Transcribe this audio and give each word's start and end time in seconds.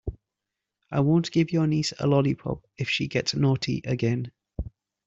I 0.89 1.01
won't 1.01 1.29
give 1.31 1.51
your 1.51 1.67
niece 1.67 1.93
a 1.99 2.07
lollipop 2.07 2.65
if 2.75 2.89
she 2.89 3.07
gets 3.07 3.35
naughty 3.35 3.83
again. 3.85 4.31